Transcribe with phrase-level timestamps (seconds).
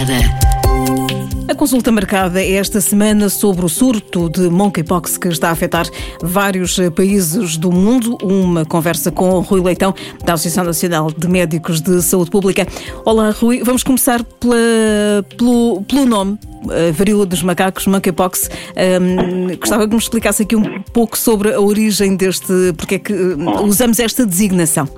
[0.00, 0.14] marcada.
[1.48, 5.84] A consulta marcada é esta semana sobre o surto de monkeypox que está a afetar
[6.22, 8.16] vários países do mundo.
[8.22, 9.92] Uma conversa com o Rui Leitão,
[10.24, 12.66] da Associação Nacional de Médicos de Saúde Pública.
[13.04, 13.62] Olá, Rui.
[13.64, 14.56] Vamos começar pela,
[15.36, 18.48] pelo, pelo nome, a varíola dos macacos, monkeypox.
[19.00, 23.12] Um, gostava que me explicasse aqui um pouco sobre a origem deste, porque é que
[23.62, 24.88] usamos esta designação.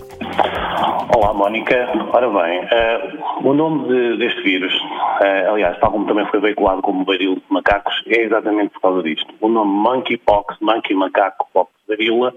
[1.16, 1.89] Olá, Mónica.
[2.12, 4.73] Ora bem, uh, o nome de, deste vírus,
[5.22, 9.02] uh, aliás, tal como também foi veiculado como varíola de macacos, é exatamente por causa
[9.02, 9.32] disto.
[9.40, 12.34] O nome monkeypox, monkey macaco, pox varíola,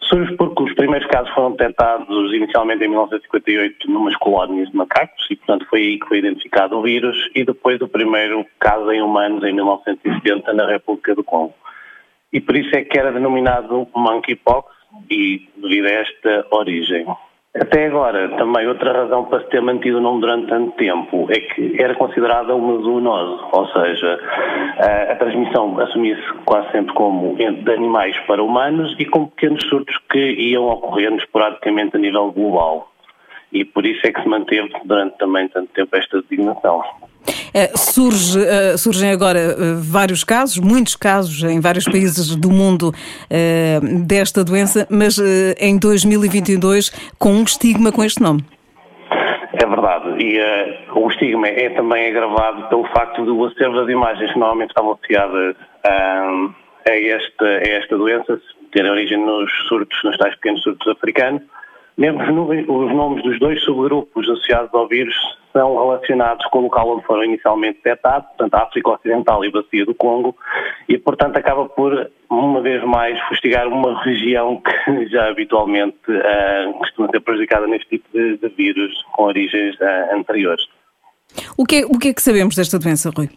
[0.00, 5.36] surge porque os primeiros casos foram detectados inicialmente em 1958 numas colónias de macacos e,
[5.36, 9.42] portanto, foi aí que foi identificado o vírus e depois o primeiro caso em humanos
[9.44, 11.54] em 1970 na República do Congo.
[12.32, 14.72] E por isso é que era denominado monkeypox
[15.10, 17.06] e devido a esta origem.
[17.52, 21.40] Até agora, também outra razão para se ter mantido o nome durante tanto tempo é
[21.40, 24.20] que era considerada uma zoonose, ou seja,
[24.78, 29.98] a, a transmissão assumia-se quase sempre como de animais para humanos e com pequenos surtos
[30.08, 32.92] que iam ocorrendo esporadicamente a nível global.
[33.52, 36.84] E por isso é que se manteve durante também tanto tempo esta designação.
[37.28, 42.92] Uh, surge, uh, surgem agora uh, vários casos, muitos casos em vários países do mundo
[44.06, 45.18] desta doença, mas
[45.58, 48.44] em 2022 com um estigma com este nome.
[49.52, 50.38] É verdade, e
[50.94, 55.56] o estigma é também agravado pelo facto do acervo das imagens que normalmente estavam associadas
[55.84, 58.40] a, esta, a esta doença
[58.72, 61.42] terem origem nos surtos, nos tais pequenos surtos africanos,
[61.96, 65.14] mesmo os nomes dos dois subgrupos associados ao vírus
[65.52, 69.50] são relacionados com o local onde foram inicialmente detectados, portanto a África Ocidental e a
[69.50, 70.36] Bacia do Congo,
[70.88, 77.08] e portanto acaba por, uma vez mais, fustigar uma região que já habitualmente uh, costuma
[77.08, 80.66] ser prejudicada neste tipo de, de vírus com origens uh, anteriores.
[81.56, 83.28] O que, é, o que é que sabemos desta doença, Rui?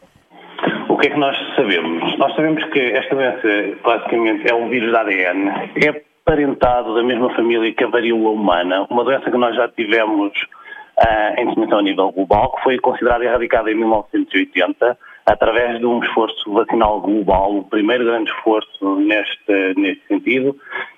[0.90, 2.18] O que é que nós sabemos?
[2.18, 7.34] Nós sabemos que esta doença basicamente é um vírus de ADN, é parentado da mesma
[7.36, 11.82] família que a varíola humana, uma doença que nós já tivemos uh, em dimensão a
[11.82, 17.64] nível global, que foi considerada erradicada em 1980, através de um esforço vacinal global, o
[17.64, 20.56] primeiro grande esforço neste, neste sentido.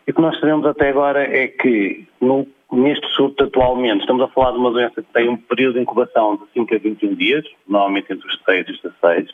[0.08, 4.28] E o que nós sabemos até agora é que no, neste surto atualmente estamos a
[4.28, 7.46] falar de uma doença que tem um período de incubação de 5 a 21 dias,
[7.68, 9.30] normalmente entre os 6 e os 16.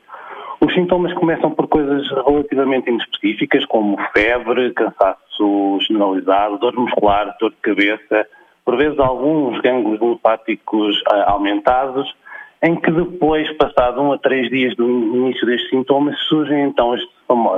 [0.63, 7.57] Os sintomas começam por coisas relativamente inespecíficas, como febre, cansaço generalizado, dor muscular, dor de
[7.57, 8.27] cabeça,
[8.63, 12.13] por vezes alguns gânglios linfáticos ah, aumentados,
[12.61, 17.01] em que depois, passado um a três dias do início destes sintomas, surgem então as,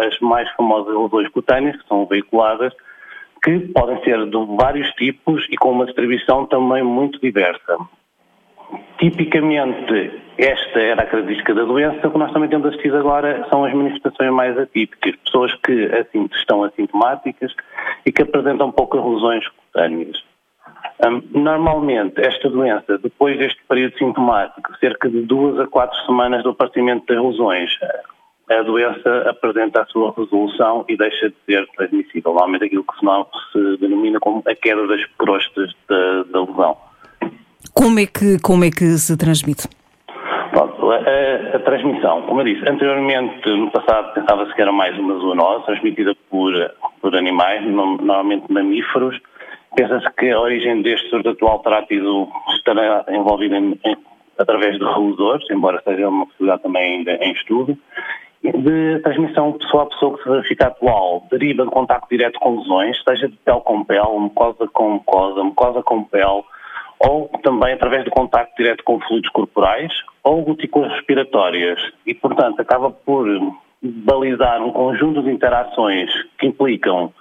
[0.07, 2.73] as mais famosas lesões cutâneas, que são veiculadas,
[3.43, 7.77] que podem ser de vários tipos e com uma distribuição também muito diversa.
[8.97, 12.07] Tipicamente, esta era a característica da doença.
[12.07, 16.27] O que nós também temos assistido agora são as manifestações mais atípicas, pessoas que assim,
[16.33, 17.53] estão assintomáticas
[18.05, 20.23] e que apresentam poucas lesões cutâneas.
[21.31, 27.05] Normalmente, esta doença, depois deste período sintomático, cerca de duas a quatro semanas do aparecimento
[27.13, 27.77] das lesões,
[28.49, 32.31] a doença apresenta a sua resolução e deixa de ser transmissível.
[32.31, 32.99] Normalmente aquilo que
[33.51, 36.77] se denomina como a queda das crostas da, da lesão.
[37.83, 39.67] Como é, que, como é que se transmite?
[40.51, 44.97] Pronto, a, a, a, transmissão, como eu disse, anteriormente, no passado, pensava-se que era mais
[44.97, 46.53] uma zoonose, transmitida por,
[47.01, 49.19] por animais, normalmente mamíferos,
[49.75, 53.97] Pensa-se que a origem deste surto atual terá tido, estará envolvida em, em,
[54.37, 57.75] através de relusores, embora seja uma possibilidade também ainda em estudo,
[58.43, 63.01] de transmissão pessoa a pessoa que se verifica atual deriva de contacto direto com lesões,
[63.03, 66.43] seja de pele com pele, mucosa com mucosa, mucosa com pele,
[66.99, 69.91] ou também através de contacto direto com fluidos corporais
[70.23, 71.79] ou gotículas respiratórias.
[72.05, 73.27] E, portanto, acaba por
[73.81, 76.09] balizar um conjunto de interações
[76.39, 77.11] que implicam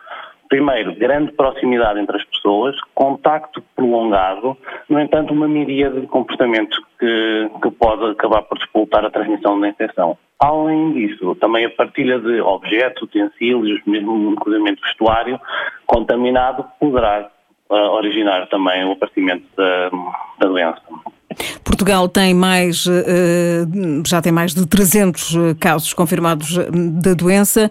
[0.53, 4.55] primeiro, grande proximidade entre as pessoas, contacto prolongado,
[4.87, 9.69] no entanto, uma miríade de comportamentos que, que pode acabar por despoltar a transmissão da
[9.69, 10.19] infecção.
[10.39, 15.41] Além disso, também a partilha de objetos, utensílios, mesmo inclusive vestuário
[15.87, 17.31] contaminado, poderá
[17.77, 19.91] originar também o aparecimento da,
[20.39, 20.81] da doença.
[21.65, 23.65] Portugal tem mais, eh,
[24.07, 26.69] já tem mais de 300 eh, casos confirmados eh,
[27.03, 27.71] da doença.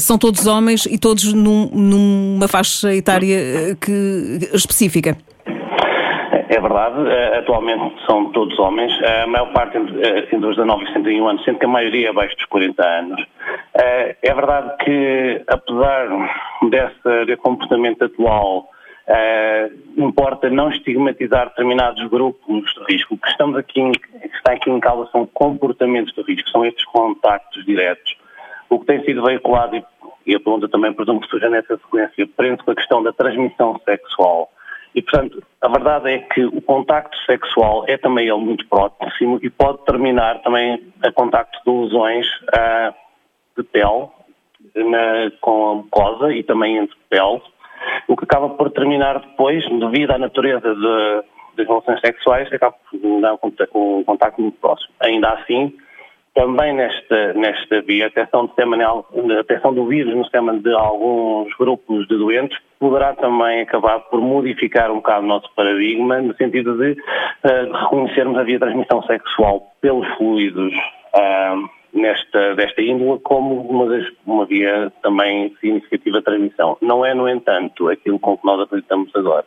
[0.00, 5.16] São todos homens e todos num, numa faixa etária que, específica.
[6.50, 6.96] É verdade,
[7.38, 11.66] atualmente são todos homens, a maior parte entre os 19 e 61 anos, sendo que
[11.66, 13.26] a maioria abaixo dos 40 anos.
[13.74, 16.08] É verdade que, apesar
[16.70, 18.68] desse comportamento atual
[19.08, 23.14] Uh, importa não estigmatizar determinados grupos de risco.
[23.14, 23.80] O que estamos aqui,
[24.22, 28.16] está aqui em causa são comportamentos de risco, são estes contactos diretos.
[28.68, 29.82] O que tem sido veiculado,
[30.26, 33.80] e a pergunta também presumo que surja nessa sequência, prende com a questão da transmissão
[33.82, 34.50] sexual.
[34.94, 39.48] E, portanto, a verdade é que o contacto sexual é também ele muito próximo e
[39.48, 42.94] pode terminar também a contacto de lesões uh,
[43.56, 44.08] de pele
[44.74, 47.40] na, com a mucosa e também entre pele,
[48.08, 51.22] o que acaba por terminar depois, devido à natureza de,
[51.56, 54.92] das relações sexuais, acaba por dar um contacto muito próximo.
[55.00, 55.74] Ainda assim,
[56.34, 62.06] também nesta, nesta via, a detecção, de a do vírus no sistema de alguns grupos
[62.06, 66.92] de doentes poderá também acabar por modificar um bocado o nosso paradigma, no sentido de,
[66.92, 73.86] uh, reconhecermos a via de transmissão sexual pelos fluidos uh, nesta, desta índole como uma,
[73.86, 76.76] das, uma via também significativa de transmissão.
[76.80, 79.44] Não é, no entanto, aquilo com que nós acreditamos agora.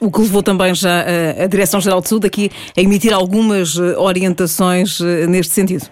[0.00, 3.98] O que levou também já a, a Direção-Geral de Saúde aqui a emitir algumas eh,
[3.98, 5.84] orientações eh, neste sentido.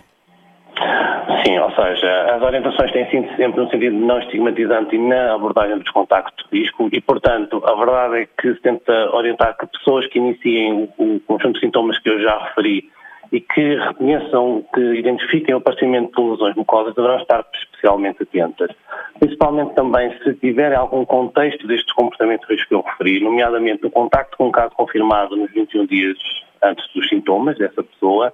[1.44, 5.78] Sim, ou seja, as orientações têm sido sempre no sentido não estigmatizante e na abordagem
[5.78, 10.06] dos contactos de risco e, portanto, a verdade é que se tenta orientar que pessoas
[10.06, 12.90] que iniciem o, o conjunto de sintomas que eu já referi
[13.30, 18.70] e que reconheçam, que identifiquem o aparecimento de lesões mucosas deverão estar especialmente atentas.
[19.18, 24.48] Principalmente também se tiverem algum contexto destes comportamentos que eu referi, nomeadamente o contacto com
[24.48, 26.18] um caso confirmado nos 21 dias
[26.62, 28.32] antes dos sintomas dessa pessoa,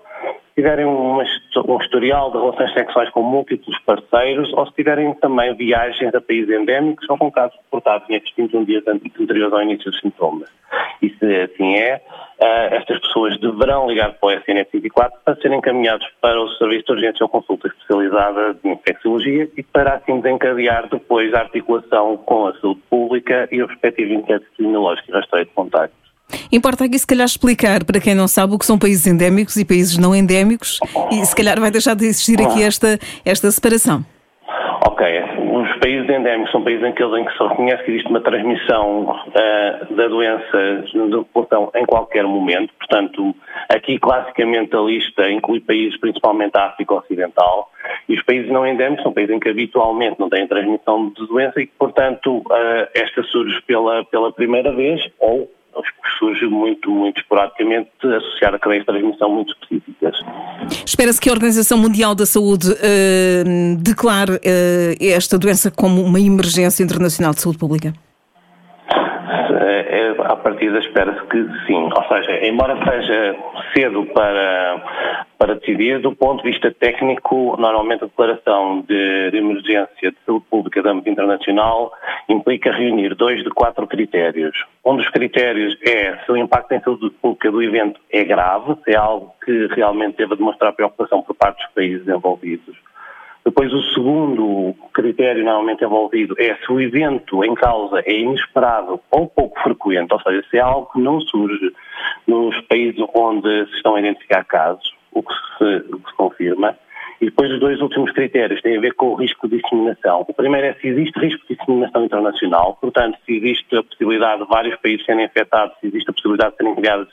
[0.55, 1.21] se tiverem um
[1.81, 7.09] historial de relações sexuais com múltiplos parceiros ou se tiverem também viagens a países endémicos
[7.11, 10.49] ou com casos reportados nestes 21 dias anteriores ao início dos sintomas.
[11.03, 12.00] E se assim é,
[12.38, 16.87] eh, estas pessoas deverão ligar para o SNS 24 para serem encaminhados para o Serviço
[16.87, 22.47] de Urgência ou Consulta Especializada de Infecciologia e para assim desencadear depois a articulação com
[22.47, 26.04] a saúde pública e o respectivo inquérito epidemiológico e rastreio de contactos.
[26.53, 29.65] Importa aqui, se calhar, explicar para quem não sabe o que são países endémicos e
[29.65, 30.79] países não endémicos
[31.11, 34.05] e, se calhar, vai deixar de existir aqui esta, esta separação.
[34.87, 35.07] Ok,
[35.55, 39.95] os países endémicos são países naqueles em que se reconhece que existe uma transmissão uh,
[39.95, 42.73] da doença do portão em qualquer momento.
[42.79, 43.35] Portanto,
[43.69, 47.71] aqui classicamente a lista inclui países principalmente a África Ocidental
[48.09, 51.61] e os países não endémicos são países em que habitualmente não têm transmissão de doença
[51.61, 55.51] e que, portanto, uh, esta surge pela, pela primeira vez ou
[56.19, 60.17] surge muito, muito esporadicamente, associada a de transmissão muito específicas.
[60.87, 64.38] Espera-se que a Organização Mundial da Saúde uh, declare uh,
[65.00, 67.93] esta doença como uma emergência internacional de saúde pública?
[69.94, 71.88] É, a partida espera-se que sim.
[71.94, 73.37] Ou seja, embora seja
[73.73, 74.82] cedo para,
[75.38, 80.46] para decidir, do ponto de vista técnico, normalmente a declaração de, de emergência de saúde
[80.50, 81.93] pública de âmbito internacional
[82.29, 84.64] implica reunir dois de quatro critérios.
[84.85, 88.91] Um dos critérios é se o impacto em saúde pública do evento é grave, se
[88.91, 92.76] é algo que realmente deve demonstrar preocupação por parte dos países envolvidos.
[93.44, 99.29] Depois, o segundo critério normalmente envolvido é se o evento em causa é inesperado ou
[99.29, 101.70] pouco frequente, ou seja, se é algo que não surge
[102.26, 106.75] nos países onde se estão a identificar casos, o que se, o que se confirma.
[107.20, 110.25] E depois os dois últimos critérios têm a ver com o risco de disseminação.
[110.26, 114.49] O primeiro é se existe risco de disseminação internacional, portanto, se existe a possibilidade de
[114.49, 117.08] vários países serem afetados, se existe a possibilidade de serem criadas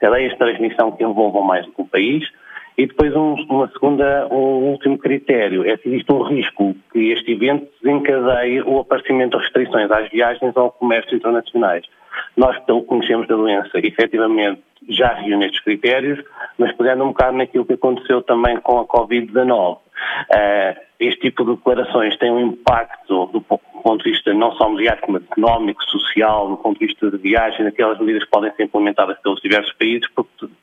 [0.00, 2.28] cadeias de transmissão que envolvam mais do que um país.
[2.76, 7.32] E depois um, uma segunda, um último critério é se existe um risco que este
[7.32, 11.84] evento desencadeie o aparecimento de restrições às viagens ao comércio internacionais.
[12.36, 16.18] Nós, que conhecemos da doença, efetivamente já reúne estes critérios,
[16.58, 19.78] mas pegando um bocado naquilo que aconteceu também com a Covid-19.
[20.30, 25.10] Eh, este tipo de declarações tem um impacto do ponto de vista não só mediático,
[25.10, 29.18] mas económico, social, do ponto de vista de viagem, daquelas medidas que podem ser implementadas
[29.20, 30.08] pelos diversos países,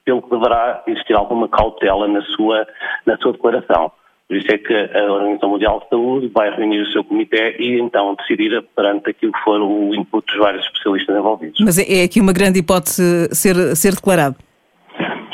[0.05, 2.65] pelo que deverá existir alguma cautela na sua,
[3.05, 3.91] na sua declaração.
[4.29, 7.81] Por isso é que a Organização Mundial de Saúde vai reunir o seu comitê e
[7.81, 11.59] então decidir perante aquilo que for o input dos vários especialistas envolvidos.
[11.59, 14.35] Mas é, é aqui uma grande hipótese ser, ser declarado?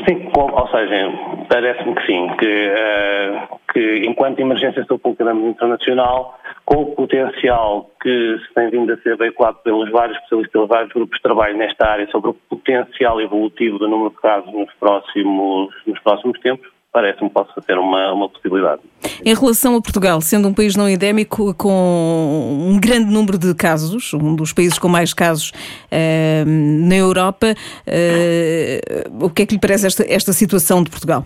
[0.07, 1.11] Sim, ou seja,
[1.49, 8.53] parece-me que sim, que, uh, que enquanto emergência pública internacional, com o potencial que se
[8.53, 12.07] tem vindo a ser veiculado pelos vários especialistas, pelos vários grupos de trabalho nesta área
[12.11, 17.61] sobre o potencial evolutivo do número de casos nos próximos, nos próximos tempos, parece-me possa
[17.61, 18.81] ter uma, uma possibilidade.
[19.25, 24.13] Em relação a Portugal, sendo um país não endémico com um grande número de casos,
[24.13, 25.51] um dos países com mais casos
[25.91, 31.25] uh, na Europa, uh, o que é que lhe parece esta, esta situação de Portugal?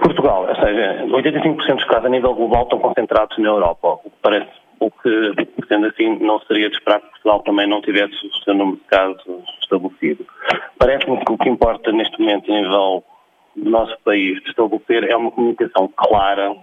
[0.00, 4.16] Portugal, ou seja, 85% dos casos a nível global estão concentrados na Europa, o que
[4.22, 4.48] parece
[4.80, 8.54] o que, sendo assim, não seria de esperar que Portugal também não tivesse o seu
[8.54, 10.26] número de casos estabelecido.
[10.78, 13.04] Parece-me que o que importa neste momento, a nível
[13.62, 16.54] do nosso país, de estabelecer é uma comunicação clara,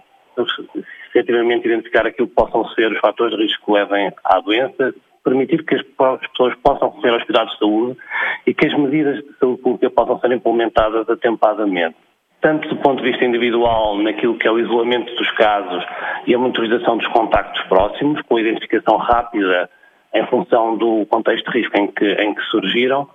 [1.08, 5.64] efetivamente identificar aquilo que possam ser os fatores de risco que levem à doença, permitir
[5.64, 5.82] que as
[6.28, 7.98] pessoas possam receber aos cuidados de saúde
[8.46, 11.96] e que as medidas de saúde pública possam ser implementadas atempadamente.
[12.40, 15.84] Tanto do ponto de vista individual, naquilo que é o isolamento dos casos
[16.26, 19.68] e a monitorização dos contactos próximos, com a identificação rápida
[20.14, 23.08] em função do contexto de risco em que, em que surgiram,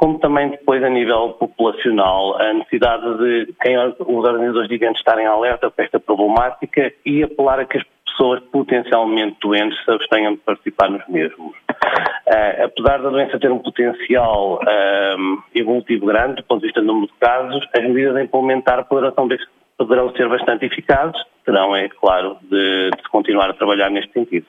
[0.00, 5.26] como também depois a nível populacional, a necessidade de quem, os organizadores de eventos estarem
[5.26, 10.38] alerta para esta problemática e apelar a que as pessoas potencialmente doentes se abstenham de
[10.38, 11.54] participar nos mesmos.
[11.54, 16.86] Uh, apesar da doença ter um potencial uh, evolutivo grande, do ponto de vista do
[16.86, 19.28] número de casos, as medidas a implementar poderão,
[19.76, 24.46] poderão ser bastante eficazes, terão, é claro, de, de continuar a trabalhar neste sentido.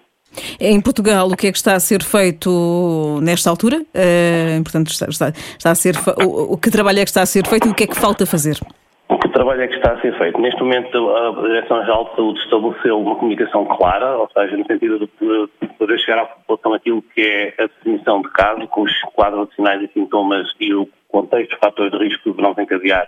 [0.59, 3.77] Em Portugal, o que é que está a ser feito nesta altura?
[3.77, 7.25] Uh, portanto, está, está, está a ser o, o que trabalho é que está a
[7.25, 8.57] ser feito e o que é que falta fazer?
[9.09, 10.39] O que trabalho é que está a ser feito?
[10.39, 15.67] Neste momento, a Direção-Geral de Saúde estabeleceu uma comunicação clara, ou seja, no sentido de
[15.77, 19.55] poder chegar à população aquilo que é a definição de caso, com os quadros de
[19.55, 23.05] sinais e sintomas e o contexto, os fatores de risco que deverão encadear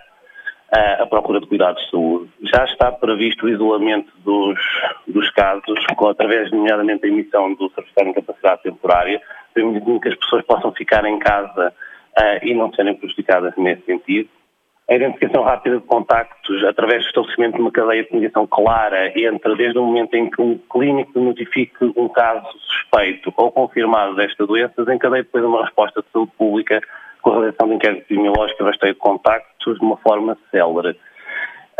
[0.70, 2.30] a procura de cuidados de saúde.
[2.42, 4.58] Já está previsto o isolamento dos,
[5.06, 9.20] dos casos, com, através, nomeadamente, da emissão do certificado de capacidade temporária,
[9.52, 11.72] permitindo que as pessoas possam ficar em casa
[12.18, 14.28] uh, e não serem prejudicadas nesse sentido.
[14.88, 19.56] A identificação rápida de contactos através do estabelecimento de uma cadeia de comunicação clara entre
[19.56, 24.84] desde o momento em que um clínico notifique um caso suspeito ou confirmado desta doença,
[24.84, 26.82] desencadeia depois uma resposta de saúde pública
[27.22, 29.00] com a realização de inquérito epidemiológico e rastreio de
[29.72, 30.98] de uma forma célere.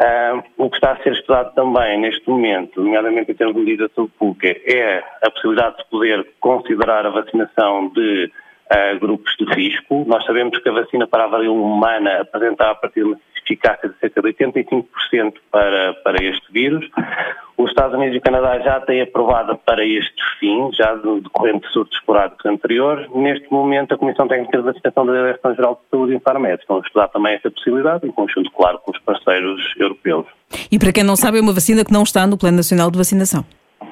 [0.01, 4.13] Uh, o que está a ser estudado também neste momento, nomeadamente em termos de saúde
[4.19, 8.31] pública, é a possibilidade de poder considerar a vacinação de
[8.73, 10.05] uh, grupos de risco.
[10.07, 13.89] Nós sabemos que a vacina para a varíola humana apresenta a partir de uma eficácia
[13.89, 16.89] de cerca de 85% para, para este vírus.
[17.57, 21.67] Os Estados Unidos e o Canadá já têm aprovado para este fim, já do decorrente
[21.67, 23.09] de surtos esporádicos anteriores.
[23.15, 26.81] Neste momento, a Comissão Técnica de Vacinação da Direção-Geral de Saúde e Infarmed estão a
[26.81, 30.27] estudar também essa possibilidade, em conjunto, claro, com os parceiros europeus.
[30.71, 32.99] E para quem não sabe, é uma vacina que não está no Plano Nacional de
[32.99, 33.45] Vacinação.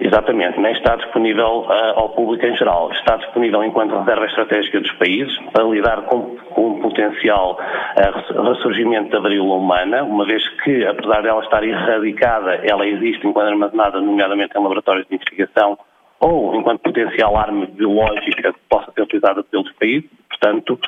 [0.05, 2.91] Exatamente, nem está disponível uh, ao público em geral.
[2.91, 9.11] Está disponível enquanto reserva estratégica dos países para lidar com, com um potencial uh, ressurgimento
[9.11, 14.59] da varíola humana, uma vez que, apesar dela estar erradicada, ela existe enquanto armazenada, nomeadamente
[14.59, 15.79] em laboratórios de investigação
[16.19, 20.11] ou enquanto potencial arma biológica que possa ser utilizada pelos países.
[20.29, 20.79] Portanto,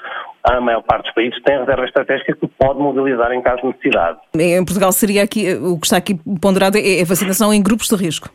[0.42, 4.18] a maior parte dos países tem reserva estratégica que pode mobilizar em caso de necessidade.
[4.37, 7.97] Em Portugal seria aqui, o que está aqui ponderado é a vacinação em grupos de
[7.97, 8.28] risco.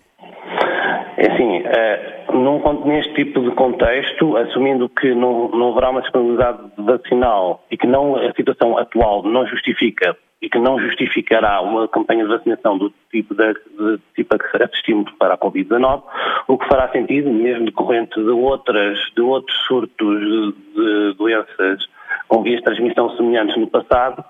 [1.21, 6.59] É assim, uh, num, neste tipo de contexto, assumindo que não, não haverá uma disponibilidade
[6.77, 12.23] vacinal e que não, a situação atual não justifica e que não justificará uma campanha
[12.23, 16.03] de vacinação do tipo, de, de tipo a que assistimos para a Covid-19,
[16.47, 21.85] o que fará sentido, mesmo decorrente de, outras, de outros surtos de, de doenças
[22.29, 24.23] com vias de transmissão semelhantes no passado,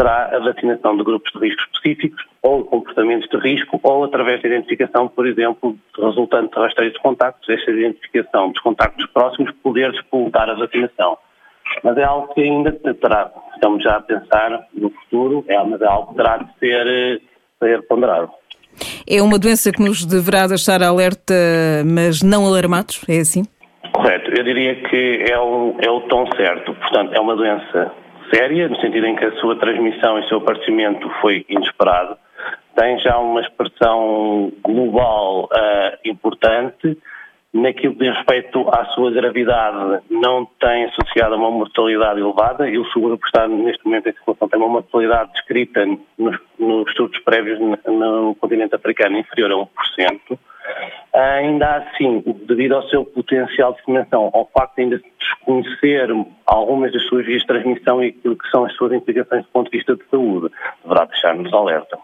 [0.00, 4.48] será a vacinação de grupos de risco específicos ou comportamentos de risco ou através da
[4.48, 10.48] identificação, por exemplo, resultante de rastreio de contactos, esta identificação dos contactos próximos, poder disputar
[10.48, 11.18] a vacinação.
[11.84, 15.86] Mas é algo que ainda terá, estamos já a pensar no futuro, é, mas é
[15.86, 17.20] algo que terá de ser,
[17.62, 18.30] ser ponderado.
[19.06, 21.34] É uma doença que nos deverá deixar alerta,
[21.84, 23.42] mas não alarmados, é assim?
[23.92, 26.74] Correto, eu diria que é o, é o tom certo.
[26.74, 27.92] Portanto, é uma doença
[28.32, 32.16] séria, no sentido em que a sua transmissão e seu aparecimento foi inesperado,
[32.76, 36.96] tem já uma expressão global uh, importante,
[37.52, 42.78] naquilo que diz respeito à sua gravidade, não tem associado a uma mortalidade elevada, e
[42.78, 45.84] o seguro que está neste momento em circulação tem uma mortalidade descrita
[46.16, 50.38] nos, nos estudos prévios no, no continente africano inferior a 1%.
[51.12, 56.08] Ainda assim, devido ao seu potencial de disseminação, ao facto de ainda desconhecer
[56.46, 59.70] algumas das suas vias de transmissão e aquilo que são as suas implicações do ponto
[59.70, 60.52] de vista de saúde,
[60.82, 61.98] deverá deixar-nos alerta.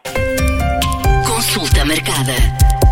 [1.27, 2.86] Consulta marcada.